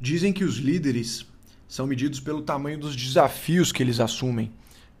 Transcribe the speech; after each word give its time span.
Dizem 0.00 0.32
que 0.32 0.44
os 0.44 0.58
líderes 0.58 1.26
são 1.66 1.84
medidos 1.84 2.20
pelo 2.20 2.40
tamanho 2.40 2.78
dos 2.78 2.94
desafios 2.94 3.72
que 3.72 3.82
eles 3.82 3.98
assumem, 3.98 4.52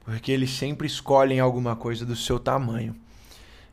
porque 0.04 0.32
eles 0.32 0.50
sempre 0.50 0.88
escolhem 0.88 1.38
alguma 1.38 1.76
coisa 1.76 2.04
do 2.04 2.16
seu 2.16 2.36
tamanho. 2.36 2.96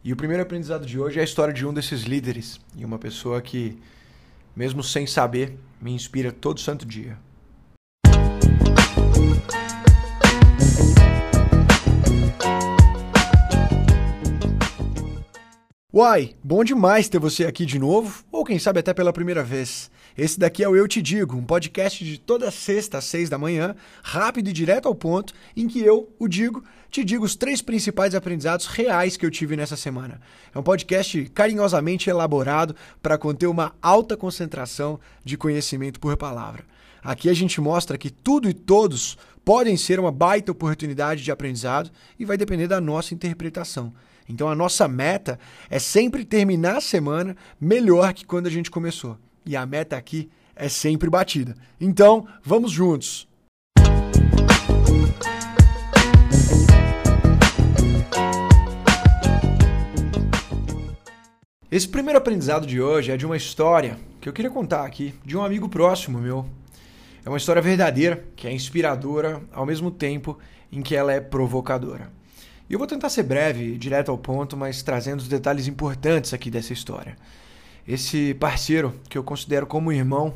E 0.04 0.14
o 0.14 0.16
primeiro 0.16 0.44
aprendizado 0.44 0.86
de 0.86 1.00
hoje 1.00 1.18
é 1.18 1.22
a 1.22 1.26
história 1.26 1.52
de 1.52 1.66
um 1.66 1.74
desses 1.74 2.04
líderes 2.04 2.60
e 2.78 2.86
uma 2.86 3.00
pessoa 3.00 3.42
que, 3.42 3.76
mesmo 4.56 4.84
sem 4.84 5.08
saber, 5.08 5.58
me 5.82 5.92
inspira 5.92 6.32
todo 6.32 6.60
santo 6.60 6.86
dia. 6.86 7.18
Uai, 15.92 16.36
bom 16.44 16.64
demais 16.64 17.10
ter 17.10 17.20
você 17.20 17.46
aqui 17.46 17.66
de 17.66 17.80
novo, 17.80 18.24
ou 18.30 18.44
quem 18.44 18.60
sabe 18.60 18.82
até 18.82 18.94
pela 18.94 19.14
primeira 19.14 19.42
vez. 19.42 19.90
Esse 20.18 20.40
daqui 20.40 20.64
é 20.64 20.70
o 20.70 20.76
Eu 20.78 20.88
Te 20.88 21.02
Digo, 21.02 21.36
um 21.36 21.44
podcast 21.44 22.02
de 22.06 22.18
toda 22.18 22.50
sexta 22.50 23.00
às 23.00 23.04
seis 23.04 23.28
da 23.28 23.38
manhã, 23.38 23.76
rápido 24.02 24.50
e 24.50 24.54
direto 24.54 24.88
ao 24.88 24.96
ponto, 24.96 25.34
em 25.58 25.68
que 25.68 25.82
eu, 25.82 26.10
o 26.18 26.30
Digo, 26.30 26.64
te 26.90 27.04
digo 27.04 27.26
os 27.26 27.36
três 27.36 27.62
principais 27.62 28.16
aprendizados 28.16 28.66
reais 28.68 29.18
que 29.18 29.26
eu 29.26 29.30
tive 29.30 29.58
nessa 29.58 29.76
semana. 29.76 30.22
É 30.54 30.58
um 30.58 30.64
podcast 30.64 31.26
carinhosamente 31.34 32.10
elaborado 32.10 32.74
para 33.02 33.18
conter 33.18 33.48
uma 33.48 33.76
alta 33.82 34.16
concentração 34.16 34.98
de 35.22 35.36
conhecimento 35.36 36.00
por 36.00 36.16
palavra. 36.16 36.64
Aqui 37.04 37.30
a 37.30 37.34
gente 37.34 37.60
mostra 37.60 37.98
que 37.98 38.10
tudo 38.10 38.50
e 38.50 38.54
todos 38.54 39.18
podem 39.44 39.76
ser 39.76 40.00
uma 40.00 40.14
baita 40.14 40.54
oportunidade 40.54 41.26
de 41.26 41.32
aprendizado 41.32 41.92
e 42.18 42.24
vai 42.24 42.38
depender 42.38 42.68
da 42.68 42.80
nossa 42.80 43.14
interpretação. 43.14 43.94
Então 44.30 44.48
a 44.48 44.56
nossa 44.56 44.88
meta 44.88 45.38
é 45.70 45.78
sempre 45.78 46.24
terminar 46.24 46.78
a 46.78 46.82
semana 46.82 47.36
melhor 47.60 48.14
que 48.14 48.26
quando 48.26 48.48
a 48.48 48.50
gente 48.50 48.72
começou. 48.72 49.18
E 49.46 49.56
a 49.56 49.66
meta 49.66 49.96
aqui 49.96 50.30
é 50.56 50.68
sempre 50.68 51.10
batida. 51.10 51.56
Então, 51.80 52.28
vamos 52.44 52.72
juntos. 52.72 53.28
Esse 61.70 61.88
primeiro 61.88 62.18
aprendizado 62.18 62.66
de 62.66 62.82
hoje 62.82 63.12
é 63.12 63.18
de 63.18 63.26
uma 63.26 63.36
história 63.36 63.98
que 64.22 64.30
eu 64.30 64.34
queria 64.34 64.50
contar 64.50 64.86
aqui, 64.86 65.14
de 65.26 65.36
um 65.38 65.44
amigo 65.44 65.68
próximo 65.68 66.20
meu. 66.20 66.46
É 67.24 67.30
uma 67.30 67.38
história 67.38 67.62
verdadeira, 67.62 68.26
que 68.36 68.48
é 68.48 68.52
inspiradora 68.52 69.42
ao 69.52 69.66
mesmo 69.66 69.92
tempo 69.92 70.40
em 70.72 70.82
que 70.82 70.96
ela 70.96 71.12
é 71.12 71.20
provocadora. 71.20 72.10
E 72.70 72.74
eu 72.74 72.80
vou 72.80 72.88
tentar 72.88 73.10
ser 73.10 73.24
breve, 73.24 73.78
direto 73.78 74.10
ao 74.10 74.18
ponto, 74.18 74.56
mas 74.56 74.82
trazendo 74.82 75.20
os 75.20 75.28
detalhes 75.28 75.68
importantes 75.68 76.34
aqui 76.34 76.50
dessa 76.50 76.74
história. 76.74 77.16
Esse 77.88 78.34
parceiro, 78.34 79.00
que 79.10 79.18
eu 79.18 79.24
considero 79.24 79.68
como 79.68 79.92
irmão, 79.92 80.36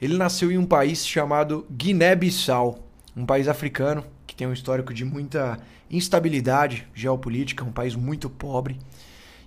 ele 0.00 0.16
nasceu 0.16 0.52
em 0.52 0.58
um 0.58 0.66
país 0.66 1.06
chamado 1.06 1.66
Guiné-Bissau, 1.70 2.86
um 3.16 3.24
país 3.24 3.48
africano 3.48 4.04
que 4.26 4.36
tem 4.36 4.46
um 4.46 4.52
histórico 4.52 4.94
de 4.94 5.04
muita 5.04 5.58
instabilidade 5.90 6.88
geopolítica, 6.94 7.64
um 7.64 7.70
país 7.70 7.94
muito 7.94 8.30
pobre. 8.30 8.78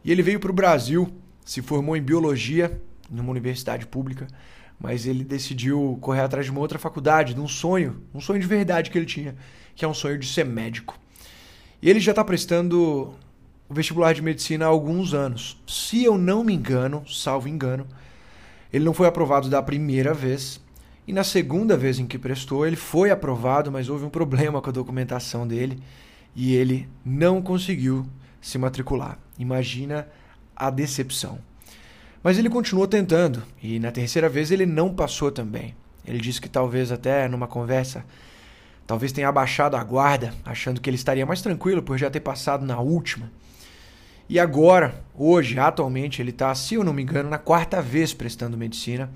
E 0.03 0.11
ele 0.11 0.21
veio 0.21 0.39
para 0.39 0.51
o 0.51 0.53
Brasil, 0.53 1.11
se 1.43 1.61
formou 1.61 1.97
em 1.97 2.01
biologia 2.01 2.79
numa 3.09 3.31
universidade 3.31 3.87
pública, 3.87 4.27
mas 4.79 5.07
ele 5.07 5.23
decidiu 5.23 5.97
correr 6.01 6.21
atrás 6.21 6.45
de 6.45 6.51
uma 6.51 6.61
outra 6.61 6.77
faculdade, 6.77 7.33
de 7.33 7.39
um 7.39 7.47
sonho, 7.47 8.03
um 8.13 8.21
sonho 8.21 8.39
de 8.39 8.45
verdade 8.45 8.91
que 8.91 8.97
ele 8.97 9.07
tinha, 9.07 9.35
que 9.75 9.83
é 9.83 9.87
um 9.87 9.93
sonho 9.93 10.19
de 10.19 10.27
ser 10.27 10.45
médico. 10.45 10.99
E 11.81 11.89
ele 11.89 11.99
já 11.99 12.11
está 12.11 12.23
prestando 12.23 13.15
o 13.69 13.73
vestibular 13.73 14.13
de 14.13 14.21
medicina 14.21 14.65
há 14.65 14.67
alguns 14.67 15.13
anos. 15.13 15.61
Se 15.67 16.03
eu 16.03 16.17
não 16.17 16.43
me 16.43 16.53
engano, 16.53 17.03
salvo 17.07 17.47
engano, 17.47 17.87
ele 18.71 18.85
não 18.85 18.93
foi 18.93 19.07
aprovado 19.07 19.49
da 19.49 19.61
primeira 19.61 20.13
vez. 20.13 20.61
E 21.07 21.13
na 21.13 21.23
segunda 21.23 21.77
vez 21.77 21.99
em 21.99 22.07
que 22.07 22.17
prestou, 22.17 22.65
ele 22.65 22.75
foi 22.75 23.11
aprovado, 23.11 23.71
mas 23.71 23.89
houve 23.89 24.05
um 24.05 24.09
problema 24.09 24.61
com 24.61 24.69
a 24.69 24.73
documentação 24.73 25.47
dele 25.47 25.81
e 26.35 26.55
ele 26.55 26.89
não 27.03 27.41
conseguiu 27.41 28.05
se 28.41 28.57
matricular. 28.57 29.17
Imagina 29.37 30.07
a 30.55 30.69
decepção. 30.69 31.39
Mas 32.23 32.37
ele 32.37 32.49
continuou 32.49 32.87
tentando 32.87 33.43
e 33.61 33.79
na 33.79 33.91
terceira 33.91 34.27
vez 34.27 34.51
ele 34.51 34.65
não 34.65 34.93
passou 34.93 35.31
também. 35.31 35.75
Ele 36.05 36.19
disse 36.19 36.41
que 36.41 36.49
talvez 36.49 36.91
até 36.91 37.27
numa 37.27 37.47
conversa 37.47 38.03
Talvez 38.87 39.11
tenha 39.11 39.27
abaixado 39.27 39.75
a 39.75 39.83
guarda, 39.83 40.33
achando 40.43 40.79
que 40.79 40.89
ele 40.89 40.95
estaria 40.95 41.25
mais 41.25 41.41
tranquilo 41.41 41.81
por 41.81 41.97
já 41.97 42.09
ter 42.09 42.19
passado 42.19 42.65
na 42.65 42.79
última. 42.79 43.31
E 44.27 44.39
agora, 44.39 45.03
hoje, 45.13 45.59
atualmente, 45.59 46.19
ele 46.19 46.31
está, 46.31 46.53
se 46.55 46.73
eu 46.73 46.83
não 46.83 46.93
me 46.93 47.03
engano, 47.03 47.29
na 47.29 47.37
quarta 47.37 47.79
vez 47.79 48.11
prestando 48.11 48.57
medicina. 48.57 49.11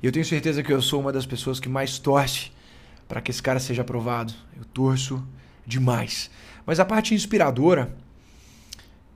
E 0.00 0.06
eu 0.06 0.12
tenho 0.12 0.24
certeza 0.24 0.62
que 0.62 0.72
eu 0.72 0.80
sou 0.80 1.00
uma 1.00 1.12
das 1.12 1.26
pessoas 1.26 1.58
que 1.58 1.68
mais 1.68 1.98
torce 1.98 2.52
para 3.08 3.20
que 3.20 3.32
esse 3.32 3.42
cara 3.42 3.58
seja 3.58 3.82
aprovado. 3.82 4.32
Eu 4.56 4.64
torço 4.64 5.26
demais. 5.66 6.30
Mas 6.64 6.78
a 6.78 6.84
parte 6.84 7.14
inspiradora, 7.14 7.96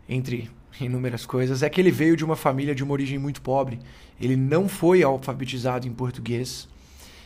entre 0.08 0.50
inúmeras 0.80 1.24
coisas, 1.24 1.62
é 1.62 1.70
que 1.70 1.80
ele 1.80 1.92
veio 1.92 2.16
de 2.16 2.24
uma 2.24 2.36
família 2.36 2.74
de 2.74 2.82
uma 2.82 2.92
origem 2.92 3.18
muito 3.18 3.40
pobre. 3.40 3.78
Ele 4.20 4.34
não 4.34 4.68
foi 4.68 5.04
alfabetizado 5.04 5.86
em 5.86 5.92
português. 5.92 6.68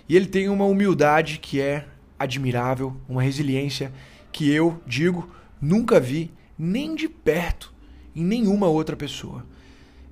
E 0.07 0.15
ele 0.15 0.27
tem 0.27 0.51
uma 0.51 0.67
humildade 0.67 1.39
que 1.39 1.63
é 1.63 1.87
admirável, 2.19 2.95
uma 3.09 3.23
resiliência 3.23 3.91
que 4.31 4.51
eu, 4.51 4.79
digo, 4.87 5.31
nunca 5.61 5.99
vi 5.99 6.31
nem 6.59 6.95
de 6.95 7.09
perto 7.09 7.72
em 8.15 8.25
nenhuma 8.25 8.67
outra 8.67 8.97
pessoa. 8.97 9.45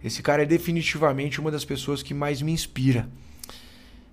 Esse 0.02 0.22
cara 0.22 0.42
é 0.42 0.46
definitivamente 0.46 1.40
uma 1.40 1.50
das 1.50 1.64
pessoas 1.64 2.02
que 2.02 2.14
mais 2.14 2.40
me 2.40 2.52
inspira. 2.52 3.08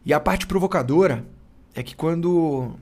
E 0.05 0.13
a 0.13 0.19
parte 0.19 0.45
provocadora 0.45 1.25
é 1.73 1.81
que 1.81 1.95
quando 1.95 2.75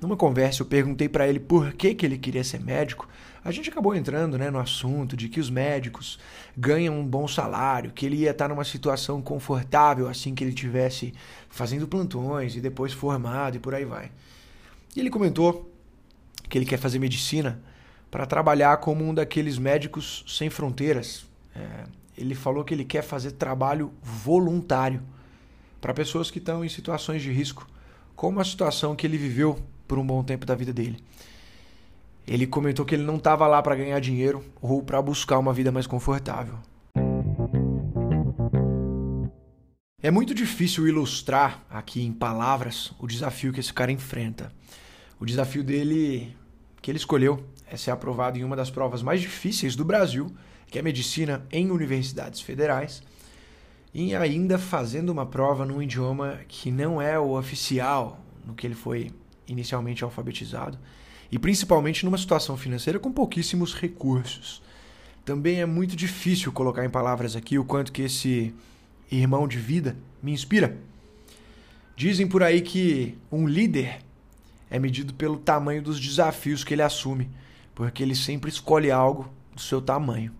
numa 0.00 0.16
conversa 0.16 0.62
eu 0.62 0.66
perguntei 0.66 1.08
para 1.08 1.26
ele 1.26 1.40
por 1.40 1.72
que, 1.72 1.94
que 1.94 2.04
ele 2.04 2.18
queria 2.18 2.44
ser 2.44 2.60
médico, 2.60 3.08
a 3.42 3.50
gente 3.50 3.70
acabou 3.70 3.94
entrando 3.94 4.36
né, 4.36 4.50
no 4.50 4.58
assunto 4.58 5.16
de 5.16 5.28
que 5.28 5.40
os 5.40 5.48
médicos 5.48 6.18
ganham 6.56 6.98
um 6.98 7.06
bom 7.06 7.26
salário, 7.26 7.92
que 7.92 8.04
ele 8.04 8.16
ia 8.16 8.32
estar 8.32 8.48
numa 8.48 8.64
situação 8.64 9.22
confortável 9.22 10.08
assim 10.08 10.34
que 10.34 10.42
ele 10.42 10.52
tivesse 10.52 11.14
fazendo 11.48 11.86
plantões 11.86 12.56
e 12.56 12.60
depois 12.60 12.92
formado 12.92 13.56
e 13.56 13.60
por 13.60 13.74
aí 13.74 13.84
vai. 13.84 14.10
E 14.94 15.00
ele 15.00 15.10
comentou 15.10 15.72
que 16.48 16.58
ele 16.58 16.66
quer 16.66 16.78
fazer 16.78 16.98
medicina 16.98 17.60
para 18.10 18.26
trabalhar 18.26 18.76
como 18.78 19.04
um 19.04 19.14
daqueles 19.14 19.58
médicos 19.58 20.24
sem 20.26 20.48
fronteiras. 20.50 21.26
É, 21.54 21.84
ele 22.16 22.34
falou 22.34 22.64
que 22.64 22.72
ele 22.72 22.84
quer 22.84 23.02
fazer 23.02 23.32
trabalho 23.32 23.92
voluntário 24.02 25.02
para 25.80 25.92
pessoas 25.92 26.30
que 26.30 26.38
estão 26.38 26.64
em 26.64 26.68
situações 26.68 27.22
de 27.22 27.30
risco, 27.30 27.68
como 28.14 28.40
a 28.40 28.44
situação 28.44 28.96
que 28.96 29.06
ele 29.06 29.18
viveu 29.18 29.58
por 29.86 29.98
um 29.98 30.06
bom 30.06 30.22
tempo 30.24 30.46
da 30.46 30.54
vida 30.54 30.72
dele. 30.72 30.98
Ele 32.26 32.46
comentou 32.46 32.84
que 32.84 32.94
ele 32.94 33.04
não 33.04 33.16
estava 33.16 33.46
lá 33.46 33.62
para 33.62 33.76
ganhar 33.76 34.00
dinheiro 34.00 34.44
ou 34.60 34.82
para 34.82 35.00
buscar 35.00 35.38
uma 35.38 35.52
vida 35.52 35.70
mais 35.70 35.86
confortável. 35.86 36.58
É 40.02 40.10
muito 40.10 40.34
difícil 40.34 40.86
ilustrar 40.88 41.64
aqui 41.70 42.02
em 42.02 42.12
palavras 42.12 42.92
o 42.98 43.06
desafio 43.06 43.52
que 43.52 43.60
esse 43.60 43.72
cara 43.72 43.92
enfrenta. 43.92 44.52
O 45.18 45.24
desafio 45.24 45.64
dele, 45.64 46.36
que 46.86 46.90
ele 46.92 46.98
escolheu, 46.98 47.44
é 47.68 47.76
ser 47.76 47.90
aprovado 47.90 48.38
em 48.38 48.44
uma 48.44 48.54
das 48.54 48.70
provas 48.70 49.02
mais 49.02 49.20
difíceis 49.20 49.74
do 49.74 49.84
Brasil, 49.84 50.32
que 50.68 50.78
é 50.78 50.82
medicina 50.82 51.44
em 51.50 51.68
universidades 51.68 52.40
federais, 52.40 53.02
e 53.92 54.14
ainda 54.14 54.56
fazendo 54.56 55.10
uma 55.10 55.26
prova 55.26 55.66
num 55.66 55.82
idioma 55.82 56.38
que 56.46 56.70
não 56.70 57.02
é 57.02 57.18
o 57.18 57.36
oficial 57.36 58.20
no 58.46 58.54
que 58.54 58.64
ele 58.64 58.76
foi 58.76 59.10
inicialmente 59.48 60.04
alfabetizado, 60.04 60.78
e 61.28 61.40
principalmente 61.40 62.04
numa 62.04 62.16
situação 62.16 62.56
financeira 62.56 63.00
com 63.00 63.10
pouquíssimos 63.10 63.74
recursos. 63.74 64.62
Também 65.24 65.60
é 65.60 65.66
muito 65.66 65.96
difícil 65.96 66.52
colocar 66.52 66.84
em 66.84 66.88
palavras 66.88 67.34
aqui 67.34 67.58
o 67.58 67.64
quanto 67.64 67.90
que 67.90 68.02
esse 68.02 68.54
irmão 69.10 69.48
de 69.48 69.58
vida 69.58 69.96
me 70.22 70.30
inspira. 70.30 70.78
Dizem 71.96 72.28
por 72.28 72.44
aí 72.44 72.60
que 72.60 73.18
um 73.32 73.44
líder 73.44 74.05
é 74.70 74.78
medido 74.78 75.14
pelo 75.14 75.36
tamanho 75.36 75.82
dos 75.82 76.00
desafios 76.00 76.64
que 76.64 76.74
ele 76.74 76.82
assume, 76.82 77.30
porque 77.74 78.02
ele 78.02 78.14
sempre 78.14 78.50
escolhe 78.50 78.90
algo 78.90 79.30
do 79.54 79.60
seu 79.60 79.80
tamanho. 79.80 80.32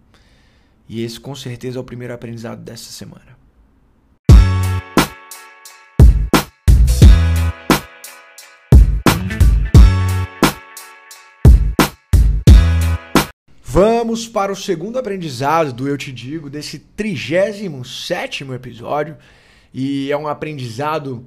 E 0.88 1.02
esse 1.02 1.18
com 1.18 1.34
certeza 1.34 1.78
é 1.78 1.80
o 1.80 1.84
primeiro 1.84 2.14
aprendizado 2.14 2.62
dessa 2.62 2.90
semana. 2.92 3.36
Vamos 13.78 14.26
para 14.26 14.50
o 14.50 14.56
segundo 14.56 14.98
aprendizado 14.98 15.70
do 15.70 15.86
Eu 15.86 15.98
Te 15.98 16.10
Digo, 16.10 16.48
desse 16.48 16.78
37 16.78 18.44
episódio. 18.52 19.18
E 19.74 20.10
é 20.10 20.16
um 20.16 20.26
aprendizado 20.26 21.26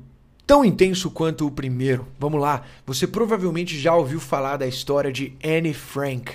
tão 0.49 0.65
intenso 0.65 1.11
quanto 1.11 1.45
o 1.45 1.51
primeiro. 1.51 2.07
Vamos 2.17 2.41
lá, 2.41 2.63
você 2.83 3.05
provavelmente 3.05 3.77
já 3.77 3.93
ouviu 3.93 4.19
falar 4.19 4.57
da 4.57 4.65
história 4.65 5.11
de 5.11 5.31
Anne 5.45 5.75
Frank. 5.75 6.31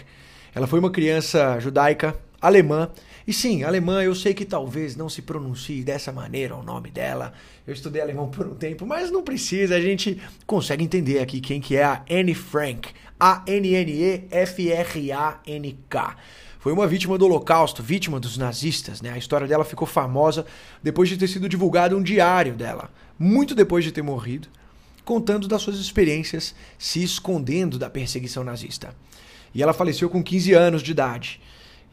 Ela 0.54 0.68
foi 0.68 0.78
uma 0.78 0.92
criança 0.92 1.58
judaica 1.58 2.16
alemã. 2.40 2.88
E 3.26 3.32
sim, 3.32 3.64
alemã, 3.64 4.04
eu 4.04 4.14
sei 4.14 4.32
que 4.32 4.44
talvez 4.44 4.94
não 4.94 5.08
se 5.08 5.20
pronuncie 5.20 5.82
dessa 5.82 6.12
maneira 6.12 6.54
o 6.54 6.62
nome 6.62 6.92
dela. 6.92 7.32
Eu 7.66 7.74
estudei 7.74 8.00
alemão 8.00 8.28
por 8.28 8.46
um 8.46 8.54
tempo, 8.54 8.86
mas 8.86 9.10
não 9.10 9.24
precisa, 9.24 9.74
a 9.74 9.80
gente 9.80 10.22
consegue 10.46 10.84
entender 10.84 11.18
aqui 11.18 11.40
quem 11.40 11.60
que 11.60 11.74
é 11.74 11.82
a 11.82 12.04
Anne 12.08 12.36
Frank. 12.36 12.90
A-N-N-E-F-R-A-N-K. 13.18 13.66
Foi 16.60 16.72
uma 16.72 16.86
vítima 16.86 17.18
do 17.18 17.26
Holocausto, 17.26 17.82
vítima 17.82 18.18
dos 18.20 18.38
nazistas, 18.38 19.02
né? 19.02 19.10
A 19.10 19.18
história 19.18 19.46
dela 19.46 19.64
ficou 19.64 19.86
famosa 19.86 20.46
depois 20.82 21.08
de 21.08 21.16
ter 21.16 21.26
sido 21.28 21.48
divulgado 21.48 21.96
um 21.96 22.02
diário 22.02 22.54
dela, 22.54 22.90
muito 23.18 23.54
depois 23.54 23.84
de 23.84 23.92
ter 23.92 24.02
morrido, 24.02 24.48
contando 25.04 25.46
das 25.46 25.62
suas 25.62 25.78
experiências 25.78 26.54
se 26.78 27.02
escondendo 27.02 27.78
da 27.78 27.90
perseguição 27.90 28.42
nazista. 28.42 28.94
E 29.54 29.62
ela 29.62 29.72
faleceu 29.72 30.08
com 30.10 30.22
15 30.22 30.52
anos 30.52 30.82
de 30.82 30.90
idade. 30.90 31.40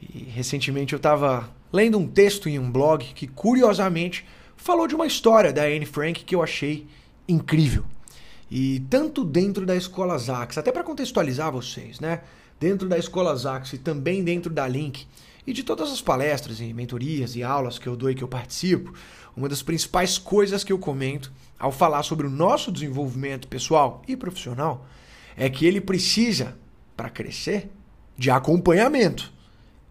E 0.01 0.23
recentemente 0.23 0.93
eu 0.93 0.97
estava 0.97 1.49
lendo 1.71 1.97
um 1.97 2.07
texto 2.07 2.49
em 2.49 2.57
um 2.57 2.71
blog 2.71 3.05
que, 3.13 3.27
curiosamente, 3.27 4.25
falou 4.57 4.87
de 4.87 4.95
uma 4.95 5.05
história 5.05 5.53
da 5.53 5.63
Anne 5.63 5.85
Frank 5.85 6.23
que 6.23 6.33
eu 6.33 6.41
achei 6.41 6.87
incrível. 7.27 7.85
E 8.49 8.81
tanto 8.89 9.23
dentro 9.23 9.65
da 9.65 9.75
escola 9.75 10.17
Zax, 10.17 10.57
até 10.57 10.71
para 10.71 10.83
contextualizar 10.83 11.51
vocês, 11.51 11.99
né? 11.99 12.21
Dentro 12.59 12.87
da 12.87 12.97
escola 12.97 13.35
Zax 13.35 13.73
e 13.73 13.77
também 13.77 14.23
dentro 14.23 14.51
da 14.51 14.67
Link 14.67 15.07
e 15.45 15.53
de 15.53 15.63
todas 15.63 15.91
as 15.91 16.01
palestras 16.01 16.59
e 16.59 16.73
mentorias 16.73 17.35
e 17.35 17.43
aulas 17.43 17.79
que 17.79 17.87
eu 17.87 17.95
dou 17.95 18.09
e 18.09 18.15
que 18.15 18.23
eu 18.23 18.27
participo, 18.27 18.93
uma 19.35 19.49
das 19.49 19.63
principais 19.63 20.17
coisas 20.17 20.63
que 20.63 20.71
eu 20.71 20.79
comento 20.79 21.31
ao 21.57 21.71
falar 21.71 22.03
sobre 22.03 22.27
o 22.27 22.29
nosso 22.29 22.71
desenvolvimento 22.71 23.47
pessoal 23.47 24.01
e 24.07 24.15
profissional 24.15 24.85
é 25.35 25.49
que 25.49 25.65
ele 25.65 25.79
precisa, 25.79 26.57
para 26.95 27.09
crescer, 27.09 27.69
de 28.17 28.29
acompanhamento. 28.29 29.31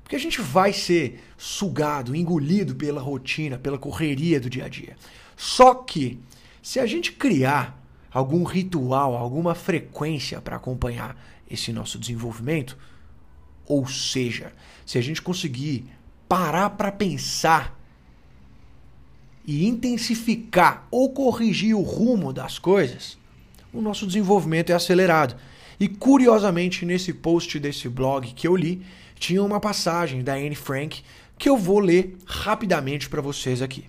Porque 0.02 0.16
a 0.16 0.20
gente 0.20 0.40
vai 0.40 0.72
ser 0.72 1.20
sugado, 1.38 2.14
engolido 2.14 2.74
pela 2.74 3.00
rotina, 3.00 3.58
pela 3.58 3.78
correria 3.78 4.40
do 4.40 4.50
dia 4.50 4.64
a 4.64 4.68
dia. 4.68 4.96
Só 5.36 5.74
que, 5.74 6.20
se 6.62 6.78
a 6.78 6.86
gente 6.86 7.12
criar 7.12 7.80
algum 8.12 8.42
ritual, 8.44 9.16
alguma 9.16 9.54
frequência 9.54 10.40
para 10.40 10.56
acompanhar 10.56 11.16
esse 11.48 11.72
nosso 11.72 11.98
desenvolvimento, 11.98 12.76
ou 13.70 13.86
seja, 13.86 14.52
se 14.84 14.98
a 14.98 15.00
gente 15.00 15.22
conseguir 15.22 15.84
parar 16.28 16.70
para 16.70 16.90
pensar 16.90 17.78
e 19.46 19.64
intensificar 19.64 20.88
ou 20.90 21.10
corrigir 21.10 21.76
o 21.76 21.80
rumo 21.80 22.32
das 22.32 22.58
coisas, 22.58 23.16
o 23.72 23.80
nosso 23.80 24.08
desenvolvimento 24.08 24.70
é 24.70 24.74
acelerado. 24.74 25.36
E 25.78 25.86
curiosamente, 25.86 26.84
nesse 26.84 27.12
post 27.12 27.60
desse 27.60 27.88
blog 27.88 28.34
que 28.34 28.48
eu 28.48 28.56
li, 28.56 28.82
tinha 29.14 29.42
uma 29.42 29.60
passagem 29.60 30.24
da 30.24 30.34
Anne 30.34 30.56
Frank 30.56 31.02
que 31.38 31.48
eu 31.48 31.56
vou 31.56 31.78
ler 31.78 32.16
rapidamente 32.26 33.08
para 33.08 33.22
vocês 33.22 33.62
aqui. 33.62 33.84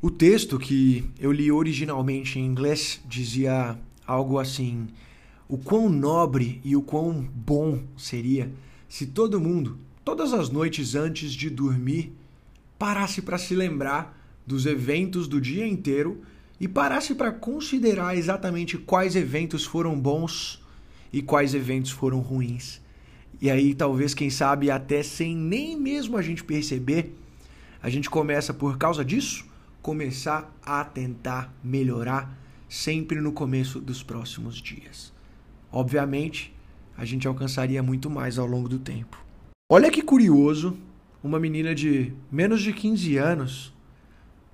O 0.00 0.12
texto 0.12 0.60
que 0.60 1.10
eu 1.18 1.32
li 1.32 1.50
originalmente 1.50 2.38
em 2.38 2.46
inglês 2.46 3.00
dizia 3.04 3.76
algo 4.06 4.38
assim: 4.38 4.86
o 5.48 5.58
quão 5.58 5.88
nobre 5.88 6.60
e 6.64 6.76
o 6.76 6.82
quão 6.82 7.28
bom 7.34 7.82
seria 7.96 8.48
se 8.94 9.06
todo 9.06 9.40
mundo, 9.40 9.76
todas 10.04 10.32
as 10.32 10.50
noites 10.50 10.94
antes 10.94 11.32
de 11.32 11.50
dormir, 11.50 12.12
parasse 12.78 13.20
para 13.20 13.36
se 13.36 13.52
lembrar 13.52 14.16
dos 14.46 14.66
eventos 14.66 15.26
do 15.26 15.40
dia 15.40 15.66
inteiro 15.66 16.22
e 16.60 16.68
parasse 16.68 17.12
para 17.12 17.32
considerar 17.32 18.16
exatamente 18.16 18.78
quais 18.78 19.16
eventos 19.16 19.64
foram 19.64 19.98
bons 19.98 20.62
e 21.12 21.20
quais 21.20 21.56
eventos 21.56 21.90
foram 21.90 22.20
ruins. 22.20 22.80
E 23.40 23.50
aí, 23.50 23.74
talvez, 23.74 24.14
quem 24.14 24.30
sabe, 24.30 24.70
até 24.70 25.02
sem 25.02 25.34
nem 25.34 25.76
mesmo 25.76 26.16
a 26.16 26.22
gente 26.22 26.44
perceber, 26.44 27.18
a 27.82 27.90
gente 27.90 28.08
começa, 28.08 28.54
por 28.54 28.78
causa 28.78 29.04
disso, 29.04 29.44
começar 29.82 30.56
a 30.64 30.84
tentar 30.84 31.52
melhorar 31.64 32.32
sempre 32.68 33.20
no 33.20 33.32
começo 33.32 33.80
dos 33.80 34.04
próximos 34.04 34.54
dias. 34.62 35.12
Obviamente, 35.72 36.53
a 36.96 37.04
gente 37.04 37.26
alcançaria 37.26 37.82
muito 37.82 38.08
mais 38.08 38.38
ao 38.38 38.46
longo 38.46 38.68
do 38.68 38.78
tempo. 38.78 39.22
Olha 39.70 39.90
que 39.90 40.02
curioso, 40.02 40.76
uma 41.22 41.40
menina 41.40 41.74
de 41.74 42.12
menos 42.30 42.62
de 42.62 42.72
15 42.72 43.16
anos, 43.16 43.74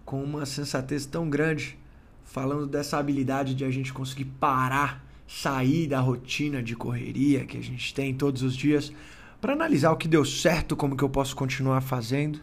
com 0.04 0.22
uma 0.22 0.46
sensatez 0.46 1.06
tão 1.06 1.28
grande, 1.28 1.78
falando 2.24 2.66
dessa 2.66 2.98
habilidade 2.98 3.54
de 3.54 3.64
a 3.64 3.70
gente 3.70 3.92
conseguir 3.92 4.24
parar 4.24 5.04
sair 5.30 5.86
da 5.86 6.00
rotina 6.00 6.60
de 6.60 6.74
correria 6.74 7.44
que 7.44 7.56
a 7.56 7.62
gente 7.62 7.94
tem 7.94 8.12
todos 8.12 8.42
os 8.42 8.56
dias 8.56 8.92
para 9.40 9.52
analisar 9.52 9.92
o 9.92 9.96
que 9.96 10.08
deu 10.08 10.24
certo, 10.24 10.74
como 10.74 10.96
que 10.96 11.04
eu 11.04 11.08
posso 11.08 11.36
continuar 11.36 11.80
fazendo, 11.80 12.40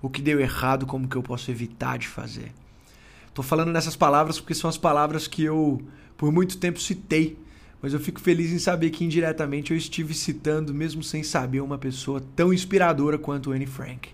o 0.00 0.10
que 0.10 0.20
deu 0.20 0.38
errado, 0.38 0.84
como 0.84 1.08
que 1.08 1.16
eu 1.16 1.22
posso 1.22 1.50
evitar 1.50 1.98
de 1.98 2.06
fazer. 2.06 2.52
Tô 3.32 3.42
falando 3.42 3.72
nessas 3.72 3.96
palavras 3.96 4.38
porque 4.38 4.54
são 4.54 4.68
as 4.68 4.76
palavras 4.76 5.26
que 5.26 5.42
eu 5.42 5.80
por 6.16 6.30
muito 6.30 6.58
tempo 6.58 6.78
citei, 6.78 7.38
mas 7.82 7.92
eu 7.92 7.98
fico 7.98 8.20
feliz 8.20 8.52
em 8.52 8.60
saber 8.60 8.90
que 8.90 9.04
indiretamente 9.04 9.72
eu 9.72 9.76
estive 9.76 10.14
citando 10.14 10.72
mesmo 10.72 11.02
sem 11.02 11.24
saber 11.24 11.60
uma 11.60 11.76
pessoa 11.76 12.22
tão 12.36 12.54
inspiradora 12.54 13.18
quanto 13.18 13.50
Anne 13.50 13.66
Frank. 13.66 14.08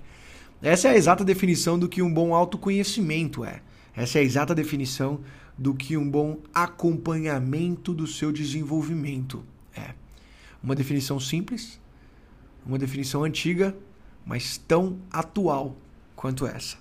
Essa 0.63 0.89
é 0.89 0.93
a 0.93 0.97
exata 0.97 1.23
definição 1.23 1.79
do 1.79 1.89
que 1.89 2.01
um 2.01 2.13
bom 2.13 2.35
autoconhecimento 2.35 3.45
é. 3.45 3.61
Essa 3.95 4.19
é 4.19 4.23
a 4.23 4.25
exata 4.25 4.55
definição 4.55 5.21
do 5.57 5.75
que 5.75 5.97
um 5.97 6.11
bom 6.11 6.39
acompanhamento 6.55 7.93
do 7.93 8.07
seu 8.07 8.33
desenvolvimento 8.33 9.45
é. 9.77 9.95
Uma 10.63 10.75
definição 10.75 11.21
simples, 11.21 11.79
uma 12.65 12.79
definição 12.79 13.23
antiga, 13.23 13.77
mas 14.25 14.57
tão 14.57 14.99
atual 15.11 15.77
quanto 16.17 16.47
essa. 16.47 16.77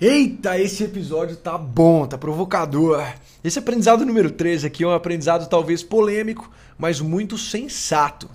Eita, 0.00 0.58
esse 0.58 0.84
episódio 0.84 1.36
tá 1.36 1.58
bom, 1.58 2.06
tá 2.06 2.16
provocador. 2.16 3.04
Esse 3.42 3.58
aprendizado 3.58 4.06
número 4.06 4.30
3 4.30 4.64
aqui 4.64 4.84
é 4.84 4.86
um 4.86 4.92
aprendizado 4.92 5.48
talvez 5.48 5.82
polêmico, 5.82 6.50
mas 6.78 7.00
muito 7.00 7.36
sensato 7.36 8.30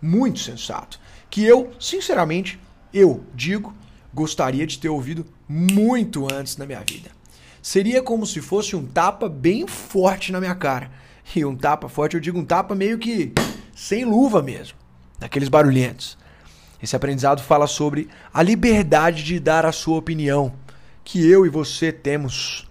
muito 0.00 0.40
sensato, 0.40 1.00
que 1.30 1.44
eu, 1.44 1.72
sinceramente, 1.80 2.58
eu 2.92 3.24
digo, 3.34 3.74
gostaria 4.12 4.66
de 4.66 4.78
ter 4.78 4.88
ouvido 4.88 5.26
muito 5.48 6.26
antes 6.32 6.56
na 6.56 6.66
minha 6.66 6.82
vida. 6.88 7.10
Seria 7.60 8.02
como 8.02 8.26
se 8.26 8.40
fosse 8.40 8.76
um 8.76 8.86
tapa 8.86 9.28
bem 9.28 9.66
forte 9.66 10.30
na 10.30 10.38
minha 10.38 10.54
cara. 10.54 10.90
E 11.34 11.44
um 11.44 11.56
tapa 11.56 11.88
forte, 11.88 12.14
eu 12.14 12.20
digo 12.20 12.38
um 12.38 12.44
tapa 12.44 12.74
meio 12.74 12.98
que 12.98 13.32
sem 13.74 14.04
luva 14.04 14.40
mesmo, 14.40 14.78
daqueles 15.18 15.48
barulhentos. 15.48 16.16
Esse 16.80 16.94
aprendizado 16.94 17.42
fala 17.42 17.66
sobre 17.66 18.08
a 18.32 18.42
liberdade 18.42 19.24
de 19.24 19.40
dar 19.40 19.66
a 19.66 19.72
sua 19.72 19.98
opinião, 19.98 20.52
que 21.06 21.24
eu 21.24 21.46
e 21.46 21.48
você 21.48 21.92
temos. 21.92 22.66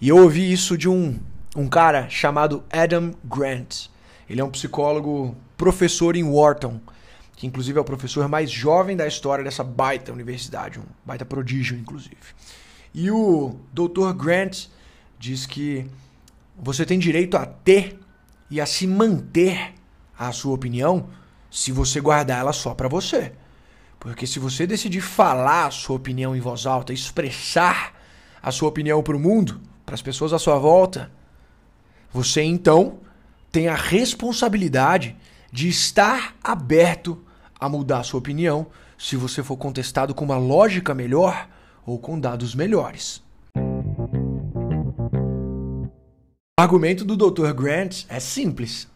E 0.00 0.08
eu 0.08 0.16
ouvi 0.16 0.50
isso 0.50 0.76
de 0.76 0.88
um, 0.88 1.20
um 1.54 1.68
cara 1.68 2.08
chamado 2.08 2.64
Adam 2.72 3.14
Grant. 3.22 3.88
Ele 4.28 4.40
é 4.40 4.44
um 4.44 4.50
psicólogo 4.50 5.36
professor 5.54 6.16
em 6.16 6.24
Wharton, 6.24 6.80
que 7.36 7.46
inclusive 7.46 7.76
é 7.78 7.82
o 7.82 7.84
professor 7.84 8.26
mais 8.26 8.50
jovem 8.50 8.96
da 8.96 9.06
história 9.06 9.44
dessa 9.44 9.62
baita 9.62 10.10
universidade, 10.14 10.80
um 10.80 10.84
baita 11.04 11.26
prodígio, 11.26 11.76
inclusive. 11.76 12.16
E 12.94 13.10
o 13.10 13.54
Dr. 13.70 14.14
Grant 14.16 14.68
diz 15.18 15.44
que 15.44 15.86
você 16.58 16.86
tem 16.86 16.98
direito 16.98 17.36
a 17.36 17.44
ter 17.44 18.00
e 18.50 18.62
a 18.62 18.66
se 18.66 18.86
manter 18.86 19.74
a 20.18 20.32
sua 20.32 20.54
opinião 20.54 21.10
se 21.50 21.70
você 21.70 22.00
guardar 22.00 22.40
ela 22.40 22.52
só 22.54 22.72
para 22.72 22.88
você. 22.88 23.32
Porque 24.04 24.26
se 24.26 24.38
você 24.38 24.66
decidir 24.66 25.00
falar 25.00 25.68
a 25.68 25.70
sua 25.70 25.96
opinião 25.96 26.36
em 26.36 26.40
voz 26.40 26.66
alta, 26.66 26.92
expressar 26.92 27.94
a 28.42 28.52
sua 28.52 28.68
opinião 28.68 29.02
para 29.02 29.16
o 29.16 29.18
mundo, 29.18 29.58
para 29.86 29.94
as 29.94 30.02
pessoas 30.02 30.34
à 30.34 30.38
sua 30.38 30.58
volta, 30.58 31.10
você 32.12 32.42
então 32.42 32.98
tem 33.50 33.66
a 33.66 33.74
responsabilidade 33.74 35.16
de 35.50 35.70
estar 35.70 36.36
aberto 36.44 37.24
a 37.58 37.66
mudar 37.66 38.02
sua 38.02 38.18
opinião 38.18 38.66
se 38.98 39.16
você 39.16 39.42
for 39.42 39.56
contestado 39.56 40.14
com 40.14 40.26
uma 40.26 40.36
lógica 40.36 40.92
melhor 40.92 41.48
ou 41.86 41.98
com 41.98 42.20
dados 42.20 42.54
melhores. 42.54 43.22
O 46.58 46.60
argumento 46.60 47.06
do 47.06 47.16
Dr. 47.16 47.54
Grant 47.54 48.04
é 48.10 48.20
simples. 48.20 48.86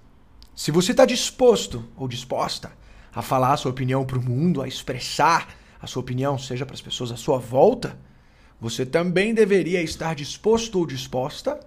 Se 0.54 0.70
você 0.70 0.90
está 0.90 1.06
disposto 1.06 1.88
ou 1.96 2.06
disposta 2.06 2.70
a 3.18 3.22
falar 3.22 3.54
a 3.54 3.56
sua 3.56 3.72
opinião 3.72 4.04
para 4.06 4.16
o 4.16 4.22
mundo, 4.22 4.62
a 4.62 4.68
expressar 4.68 5.48
a 5.82 5.88
sua 5.88 6.02
opinião, 6.02 6.38
seja 6.38 6.64
para 6.64 6.76
as 6.76 6.80
pessoas 6.80 7.10
à 7.10 7.16
sua 7.16 7.36
volta, 7.36 7.98
você 8.60 8.86
também 8.86 9.34
deveria 9.34 9.82
estar 9.82 10.14
disposto 10.14 10.78
ou 10.78 10.86
disposta 10.86 11.58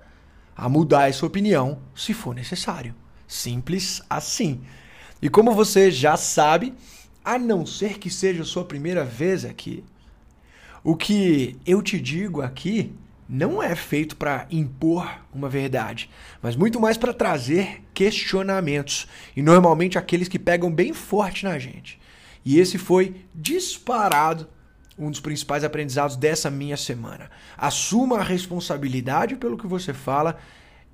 a 0.56 0.70
mudar 0.70 1.10
essa 1.10 1.26
opinião 1.26 1.80
se 1.94 2.14
for 2.14 2.34
necessário. 2.34 2.96
Simples 3.28 4.02
assim. 4.10 4.62
E 5.22 5.30
como 5.30 5.52
você 5.54 5.92
já 5.92 6.16
sabe, 6.16 6.74
a 7.22 7.38
não 7.38 7.66
ser 7.66 8.00
que 8.00 8.10
seja 8.10 8.44
a 8.44 8.46
sua 8.46 8.64
primeira 8.64 9.04
vez 9.04 9.44
aqui, 9.44 9.84
o 10.82 10.96
que 10.96 11.58
eu 11.66 11.82
te 11.82 12.00
digo 12.00 12.42
aqui 12.42 12.96
não 13.28 13.62
é 13.62 13.76
feito 13.76 14.16
para 14.16 14.48
impor 14.50 15.06
uma 15.34 15.50
verdade, 15.50 16.10
mas 16.42 16.56
muito 16.56 16.80
mais 16.80 16.98
para 16.98 17.14
trazer 17.14 17.82
questionamentos, 18.02 19.08
e 19.36 19.44
normalmente 19.44 19.96
aqueles 19.96 20.28
que 20.28 20.40
pegam 20.40 20.74
bem 20.74 20.92
forte 20.92 21.44
na 21.44 21.60
gente. 21.60 22.00
E 22.44 22.60
esse 22.60 22.80
foi 22.80 23.28
disparado 23.34 24.48
um 24.98 25.12
dos 25.12 25.20
principais 25.20 25.64
aprendizados 25.64 26.16
dessa 26.16 26.50
minha 26.50 26.76
semana. 26.76 27.30
Assuma 27.56 28.18
a 28.18 28.24
responsabilidade 28.24 29.36
pelo 29.36 29.56
que 29.56 29.68
você 29.68 29.94
fala 29.94 30.40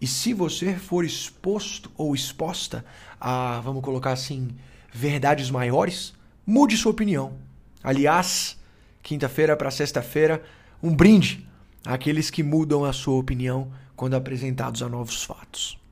e 0.02 0.06
se 0.06 0.34
você 0.34 0.76
for 0.76 1.06
exposto 1.06 1.90
ou 1.96 2.14
exposta 2.14 2.84
a, 3.22 3.62
vamos 3.62 3.82
colocar 3.82 4.12
assim, 4.12 4.50
verdades 4.92 5.50
maiores, 5.50 6.14
mude 6.46 6.76
sua 6.76 6.92
opinião. 6.92 7.38
Aliás, 7.82 8.60
quinta-feira 9.02 9.56
para 9.56 9.72
sexta-feira, 9.72 10.44
um 10.84 10.94
brinde 10.94 11.48
àqueles 11.86 12.30
que 12.30 12.44
mudam 12.44 12.84
a 12.84 12.92
sua 12.92 13.16
opinião 13.16 13.72
quando 13.96 14.16
apresentados 14.16 14.84
a 14.84 14.90
novos 14.90 15.24
fatos. 15.24 15.87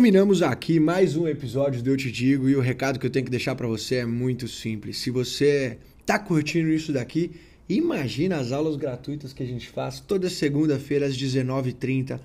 Terminamos 0.00 0.40
aqui 0.40 0.80
mais 0.80 1.14
um 1.14 1.28
episódio 1.28 1.82
do 1.82 1.90
Eu 1.90 1.96
Te 1.98 2.10
Digo 2.10 2.48
e 2.48 2.56
o 2.56 2.60
recado 2.60 2.98
que 2.98 3.04
eu 3.04 3.10
tenho 3.10 3.26
que 3.26 3.30
deixar 3.30 3.54
para 3.54 3.66
você 3.66 3.96
é 3.96 4.06
muito 4.06 4.48
simples. 4.48 4.96
Se 4.96 5.10
você 5.10 5.76
tá 6.06 6.18
curtindo 6.18 6.70
isso 6.70 6.90
daqui, 6.90 7.32
imagina 7.68 8.38
as 8.38 8.50
aulas 8.50 8.76
gratuitas 8.76 9.34
que 9.34 9.42
a 9.42 9.46
gente 9.46 9.68
faz 9.68 10.00
toda 10.00 10.30
segunda-feira 10.30 11.04
às 11.04 11.14
19h30 11.14 12.18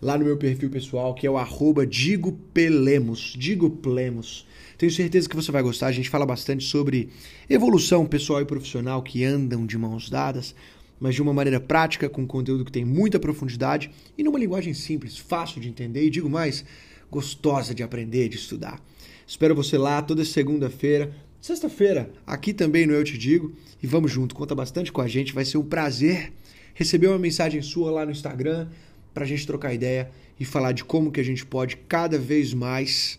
lá 0.00 0.16
no 0.16 0.24
meu 0.24 0.38
perfil 0.38 0.70
pessoal, 0.70 1.14
que 1.14 1.26
é 1.26 1.30
o 1.30 1.36
arroba 1.36 1.86
Digo 1.86 2.32
Pelemos, 2.54 3.34
Digo 3.36 3.68
Plemos. 3.68 4.46
Tenho 4.78 4.90
certeza 4.90 5.28
que 5.28 5.36
você 5.36 5.52
vai 5.52 5.62
gostar. 5.62 5.88
A 5.88 5.92
gente 5.92 6.08
fala 6.08 6.24
bastante 6.24 6.64
sobre 6.64 7.10
evolução 7.46 8.06
pessoal 8.06 8.40
e 8.40 8.46
profissional 8.46 9.02
que 9.02 9.22
andam 9.22 9.66
de 9.66 9.76
mãos 9.76 10.08
dadas, 10.08 10.54
mas 10.98 11.14
de 11.14 11.20
uma 11.20 11.34
maneira 11.34 11.60
prática, 11.60 12.08
com 12.08 12.26
conteúdo 12.26 12.64
que 12.64 12.72
tem 12.72 12.86
muita 12.86 13.20
profundidade 13.20 13.90
e 14.16 14.24
numa 14.24 14.38
linguagem 14.38 14.72
simples, 14.72 15.18
fácil 15.18 15.60
de 15.60 15.68
entender 15.68 16.06
e 16.06 16.10
digo 16.10 16.30
mais, 16.30 16.64
gostosa 17.10 17.74
de 17.74 17.82
aprender, 17.82 18.28
de 18.28 18.36
estudar. 18.36 18.82
Espero 19.26 19.54
você 19.54 19.76
lá 19.76 20.00
toda 20.00 20.24
segunda-feira, 20.24 21.14
sexta-feira, 21.40 22.10
aqui 22.26 22.52
também 22.52 22.86
no 22.86 22.94
Eu 22.94 23.04
Te 23.04 23.18
Digo. 23.18 23.52
E 23.82 23.86
vamos 23.86 24.10
junto, 24.10 24.34
conta 24.34 24.54
bastante 24.54 24.90
com 24.90 25.00
a 25.00 25.08
gente. 25.08 25.32
Vai 25.32 25.44
ser 25.44 25.58
um 25.58 25.64
prazer 25.64 26.32
receber 26.74 27.08
uma 27.08 27.18
mensagem 27.18 27.60
sua 27.60 27.90
lá 27.90 28.04
no 28.04 28.12
Instagram 28.12 28.68
para 29.12 29.24
a 29.24 29.26
gente 29.26 29.46
trocar 29.46 29.74
ideia 29.74 30.10
e 30.38 30.44
falar 30.44 30.72
de 30.72 30.84
como 30.84 31.10
que 31.10 31.20
a 31.20 31.24
gente 31.24 31.44
pode 31.44 31.76
cada 31.88 32.18
vez 32.18 32.54
mais 32.54 33.18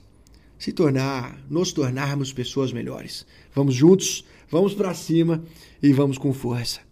se 0.58 0.72
tornar, 0.72 1.42
nos 1.50 1.72
tornarmos 1.72 2.34
pessoas 2.34 2.72
melhores. 2.72 3.26
Vamos 3.54 3.76
juntos, 3.76 4.26
vamos 4.50 4.74
para 4.74 4.94
cima 4.94 5.44
e 5.82 5.94
vamos 5.94 6.18
com 6.18 6.34
força. 6.34 6.89